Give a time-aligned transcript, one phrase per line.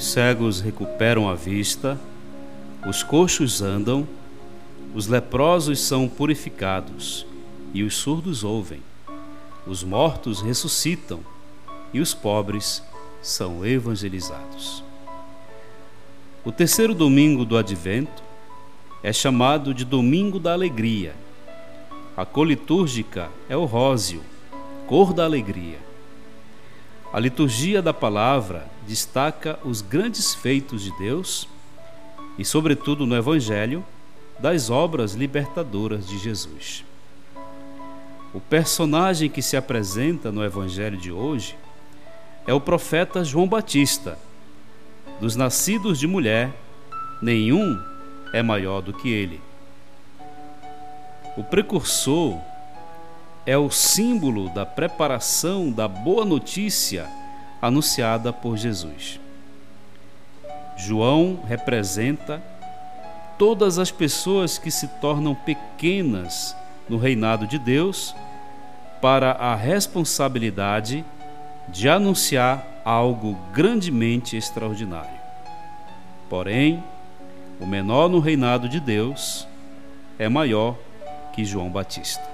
[0.00, 2.00] os cegos recuperam a vista,
[2.88, 4.08] os coxos andam,
[4.94, 7.26] os leprosos são purificados
[7.74, 8.80] e os surdos ouvem,
[9.66, 11.20] os mortos ressuscitam
[11.92, 12.82] e os pobres
[13.20, 14.82] são evangelizados.
[16.42, 18.22] O terceiro domingo do Advento
[19.02, 21.14] é chamado de Domingo da Alegria.
[22.16, 24.22] A cor litúrgica é o róseo,
[24.86, 25.89] cor da alegria.
[27.12, 31.48] A liturgia da palavra destaca os grandes feitos de Deus
[32.38, 33.84] e, sobretudo no Evangelho,
[34.38, 36.84] das obras libertadoras de Jesus.
[38.32, 41.56] O personagem que se apresenta no Evangelho de hoje
[42.46, 44.16] é o profeta João Batista.
[45.20, 46.52] Dos nascidos de mulher,
[47.20, 47.76] nenhum
[48.32, 49.40] é maior do que ele.
[51.36, 52.40] O precursor
[53.46, 57.08] é o símbolo da preparação da boa notícia
[57.60, 59.20] anunciada por Jesus.
[60.76, 62.42] João representa
[63.38, 66.56] todas as pessoas que se tornam pequenas
[66.88, 68.14] no reinado de Deus
[69.00, 71.04] para a responsabilidade
[71.68, 75.20] de anunciar algo grandemente extraordinário.
[76.28, 76.82] Porém,
[77.58, 79.46] o menor no reinado de Deus
[80.18, 80.76] é maior
[81.32, 82.29] que João Batista.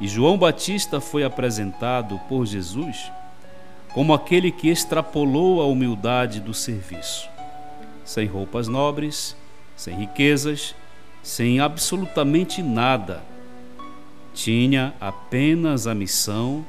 [0.00, 3.12] E João Batista foi apresentado por Jesus
[3.92, 7.28] como aquele que extrapolou a humildade do serviço,
[8.04, 9.36] sem roupas nobres,
[9.76, 10.74] sem riquezas,
[11.22, 13.22] sem absolutamente nada.
[14.32, 16.64] Tinha apenas a missão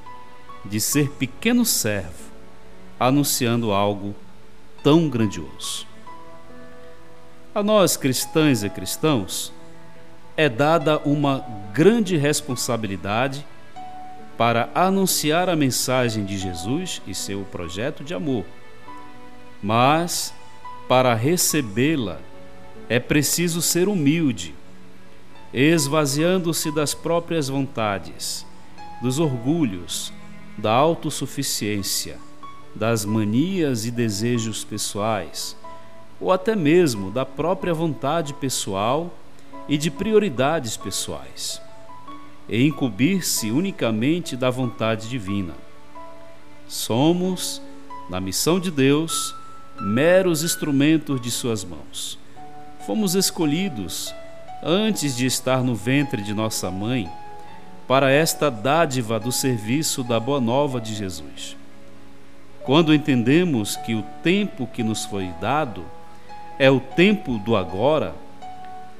[0.65, 2.31] de ser pequeno servo,
[2.99, 4.15] anunciando algo
[4.83, 5.85] tão grandioso.
[7.53, 9.53] A nós, cristãs e cristãos,
[10.35, 13.45] é dada uma grande responsabilidade
[14.37, 18.45] para anunciar a mensagem de Jesus e seu projeto de amor.
[19.61, 20.33] Mas,
[20.87, 22.19] para recebê-la,
[22.89, 24.55] é preciso ser humilde,
[25.53, 28.45] esvaziando-se das próprias vontades,
[29.01, 30.11] dos orgulhos,
[30.57, 32.17] da autossuficiência,
[32.73, 35.55] das manias e desejos pessoais,
[36.19, 39.13] ou até mesmo da própria vontade pessoal
[39.71, 41.61] e de prioridades pessoais,
[42.49, 45.53] e incumbir-se unicamente da vontade divina.
[46.67, 47.61] Somos,
[48.09, 49.33] na missão de Deus,
[49.79, 52.19] meros instrumentos de Suas mãos.
[52.85, 54.13] Fomos escolhidos,
[54.61, 57.09] antes de estar no ventre de nossa mãe,
[57.87, 61.55] para esta dádiva do serviço da Boa Nova de Jesus.
[62.65, 65.85] Quando entendemos que o tempo que nos foi dado
[66.59, 68.13] é o tempo do agora,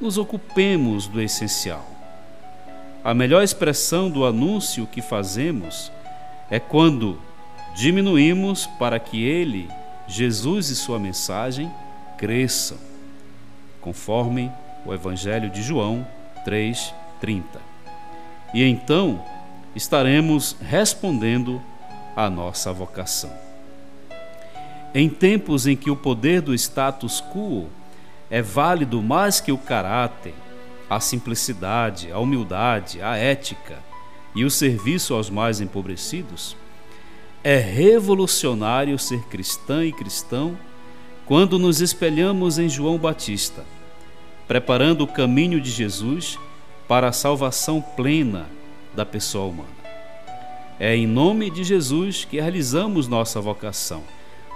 [0.02, 1.86] nos ocupemos do essencial.
[3.04, 5.92] A melhor expressão do anúncio que fazemos
[6.50, 7.20] é quando
[7.76, 9.70] diminuímos para que ele,
[10.08, 11.72] Jesus e sua mensagem
[12.18, 12.78] cresçam,
[13.80, 14.52] conforme
[14.86, 16.06] o Evangelho de João
[16.44, 17.60] 3:30.
[18.54, 19.24] E então
[19.76, 21.62] estaremos respondendo
[22.16, 23.32] à nossa vocação.
[24.94, 27.70] Em tempos em que o poder do status quo
[28.32, 30.34] é válido mais que o caráter,
[30.90, 33.78] a simplicidade, a humildade, a ética
[34.34, 36.56] e o serviço aos mais empobrecidos,
[37.44, 40.58] é revolucionário ser cristã e cristão
[41.26, 43.66] quando nos espelhamos em João Batista,
[44.48, 46.40] preparando o caminho de Jesus
[46.88, 48.48] para a salvação plena
[48.94, 49.82] da pessoa humana.
[50.80, 54.04] É em nome de Jesus que realizamos nossa vocação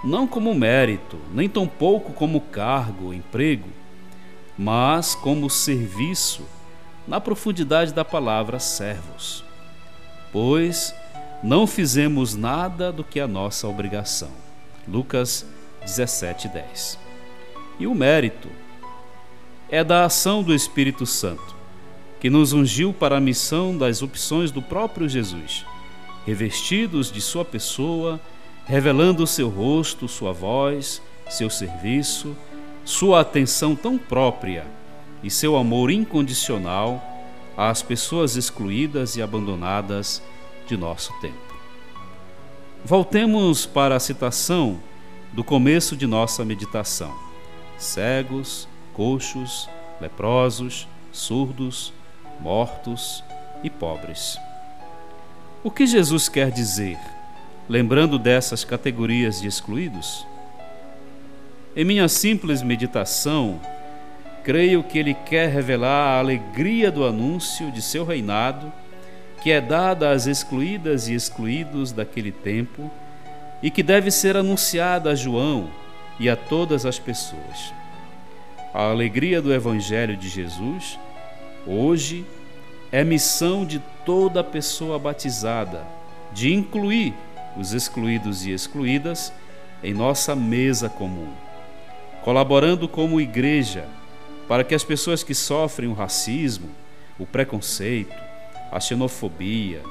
[0.06, 3.68] não como mérito, nem tampouco como cargo, emprego,
[4.56, 6.46] mas como serviço,
[7.08, 9.44] na profundidade da palavra servos.
[10.32, 10.94] Pois
[11.42, 14.30] não fizemos nada do que a nossa obrigação.
[14.86, 15.44] Lucas
[15.84, 16.98] 17:10.
[17.80, 18.48] E o mérito
[19.68, 21.56] é da ação do Espírito Santo,
[22.20, 25.66] que nos ungiu para a missão das opções do próprio Jesus,
[26.24, 28.20] revestidos de sua pessoa
[28.66, 32.36] revelando o seu rosto, sua voz, seu serviço,
[32.84, 34.66] sua atenção tão própria
[35.22, 37.02] e seu amor incondicional
[37.56, 40.20] às pessoas excluídas e abandonadas
[40.66, 41.54] de nosso tempo.
[42.84, 44.80] Voltemos para a citação
[45.32, 47.14] do começo de nossa meditação:
[47.78, 49.68] cegos, coxos,
[50.00, 51.92] leprosos, surdos,
[52.40, 53.22] mortos
[53.62, 54.36] e pobres.
[55.62, 56.98] O que Jesus quer dizer
[57.68, 60.26] lembrando dessas categorias de excluídos?
[61.74, 63.60] Em minha simples meditação,
[64.42, 68.72] creio que ele quer revelar a alegria do anúncio de seu reinado,
[69.42, 72.90] que é dada às excluídas e excluídos daquele tempo,
[73.62, 75.68] e que deve ser anunciada a João
[76.18, 77.74] e a todas as pessoas.
[78.72, 80.98] A alegria do Evangelho de Jesus,
[81.66, 82.24] hoje,
[82.92, 85.84] é missão de toda pessoa batizada
[86.32, 87.14] de incluir
[87.56, 89.32] os excluídos e excluídas
[89.82, 91.32] em nossa mesa comum,
[92.22, 93.88] colaborando como igreja
[94.48, 96.68] para que as pessoas que sofrem o racismo,
[97.18, 98.14] o preconceito,
[98.70, 99.82] a xenofobia,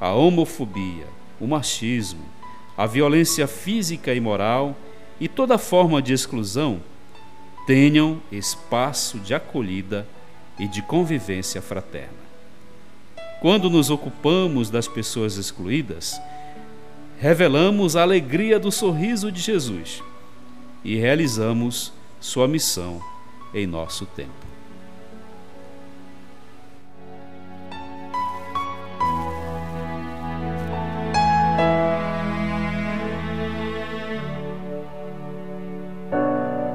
[0.00, 1.06] a homofobia,
[1.40, 2.24] o machismo,
[2.76, 4.76] a violência física e moral
[5.20, 6.80] e toda forma de exclusão
[7.66, 10.06] tenham espaço de acolhida
[10.58, 12.28] e de convivência fraterna.
[13.40, 16.20] Quando nos ocupamos das pessoas excluídas,
[17.20, 20.02] revelamos a alegria do sorriso de Jesus
[20.84, 23.02] e realizamos sua missão
[23.52, 24.57] em nosso tempo.